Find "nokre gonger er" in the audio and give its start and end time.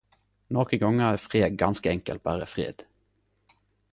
0.55-1.19